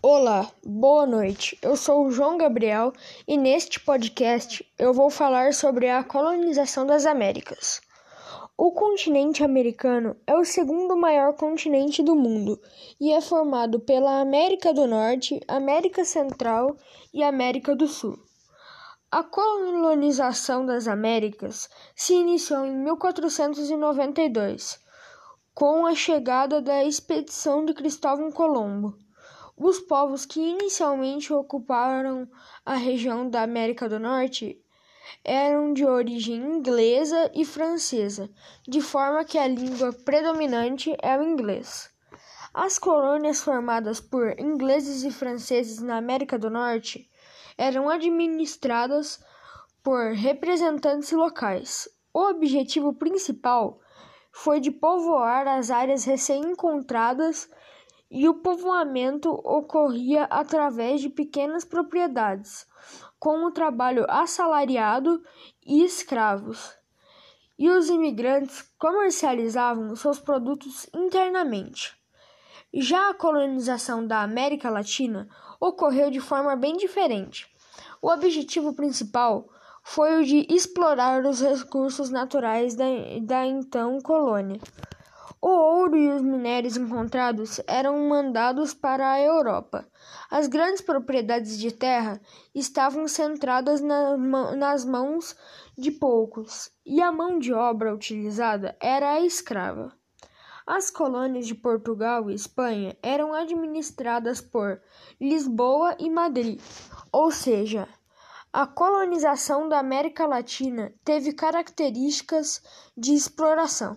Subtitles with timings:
[0.00, 1.58] Olá, boa noite.
[1.60, 2.92] Eu sou o João Gabriel
[3.26, 7.80] e neste podcast eu vou falar sobre a colonização das Américas.
[8.56, 12.60] O continente americano é o segundo maior continente do mundo
[13.00, 16.76] e é formado pela América do Norte, América Central
[17.12, 18.16] e América do Sul.
[19.10, 24.78] A colonização das Américas se iniciou em 1492,
[25.52, 28.94] com a chegada da expedição de Cristóvão Colombo.
[29.60, 32.30] Os povos que inicialmente ocuparam
[32.64, 34.56] a região da América do Norte
[35.24, 38.30] eram de origem inglesa e francesa,
[38.68, 41.90] de forma que a língua predominante é o inglês.
[42.54, 47.10] As colônias formadas por ingleses e franceses na América do Norte
[47.56, 49.20] eram administradas
[49.82, 51.88] por representantes locais.
[52.14, 53.80] O objetivo principal
[54.30, 57.50] foi de povoar as áreas recém-encontradas
[58.10, 62.66] e o povoamento ocorria através de pequenas propriedades,
[63.18, 65.22] com o trabalho assalariado
[65.66, 66.76] e escravos.
[67.58, 71.96] E os imigrantes comercializavam seus produtos internamente.
[72.72, 75.28] Já a colonização da América Latina
[75.60, 77.52] ocorreu de forma bem diferente.
[78.00, 79.48] O objetivo principal
[79.82, 82.84] foi o de explorar os recursos naturais da,
[83.22, 84.60] da então colônia.
[85.40, 89.86] O ouro e os minérios encontrados eram mandados para a Europa.
[90.28, 92.20] As grandes propriedades de terra
[92.52, 95.36] estavam centradas nas mãos
[95.76, 99.92] de poucos, e a mão de obra utilizada era a escrava.
[100.66, 104.82] As colônias de Portugal e Espanha eram administradas por
[105.20, 106.60] Lisboa e Madrid,
[107.12, 107.88] ou seja,
[108.52, 112.60] a colonização da América Latina teve características
[112.96, 113.96] de exploração.